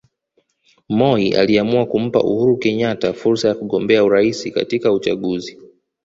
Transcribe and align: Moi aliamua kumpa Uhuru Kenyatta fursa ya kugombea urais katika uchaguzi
Moi 0.89 1.33
aliamua 1.35 1.85
kumpa 1.85 2.23
Uhuru 2.23 2.57
Kenyatta 2.57 3.13
fursa 3.13 3.47
ya 3.47 3.55
kugombea 3.55 4.03
urais 4.03 4.53
katika 4.53 4.91
uchaguzi 4.93 5.57